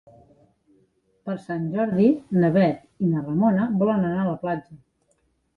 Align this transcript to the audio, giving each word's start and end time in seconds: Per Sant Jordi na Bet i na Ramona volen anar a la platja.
Per 1.27 1.35
Sant 1.43 1.67
Jordi 1.75 2.07
na 2.37 2.51
Bet 2.57 3.05
i 3.05 3.11
na 3.13 3.23
Ramona 3.27 3.69
volen 3.85 4.09
anar 4.11 4.25
a 4.25 4.29
la 4.31 4.37
platja. 4.47 4.83